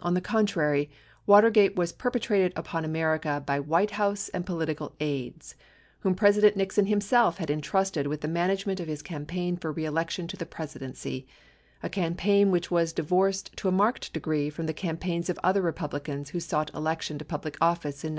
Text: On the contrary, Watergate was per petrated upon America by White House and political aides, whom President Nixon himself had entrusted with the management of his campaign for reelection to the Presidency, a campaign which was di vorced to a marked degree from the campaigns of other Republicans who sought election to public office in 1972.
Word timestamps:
On 0.00 0.12
the 0.12 0.20
contrary, 0.20 0.90
Watergate 1.26 1.74
was 1.74 1.90
per 1.90 2.10
petrated 2.10 2.52
upon 2.54 2.84
America 2.84 3.42
by 3.46 3.58
White 3.58 3.92
House 3.92 4.28
and 4.28 4.44
political 4.44 4.94
aides, 5.00 5.54
whom 6.00 6.14
President 6.14 6.54
Nixon 6.54 6.84
himself 6.84 7.38
had 7.38 7.50
entrusted 7.50 8.06
with 8.06 8.20
the 8.20 8.28
management 8.28 8.78
of 8.78 8.88
his 8.88 9.00
campaign 9.00 9.56
for 9.56 9.72
reelection 9.72 10.26
to 10.28 10.36
the 10.36 10.44
Presidency, 10.44 11.26
a 11.82 11.88
campaign 11.88 12.50
which 12.50 12.70
was 12.70 12.92
di 12.92 13.02
vorced 13.04 13.54
to 13.56 13.68
a 13.68 13.72
marked 13.72 14.12
degree 14.12 14.50
from 14.50 14.66
the 14.66 14.74
campaigns 14.74 15.30
of 15.30 15.38
other 15.42 15.62
Republicans 15.62 16.28
who 16.28 16.40
sought 16.40 16.70
election 16.74 17.16
to 17.16 17.24
public 17.24 17.56
office 17.62 18.04
in 18.04 18.08
1972. 18.12 18.18